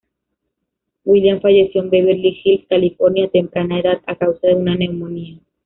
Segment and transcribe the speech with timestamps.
[1.05, 5.37] William falleció en Beverly Hills, California, a temprana edad a causa de una neumonía.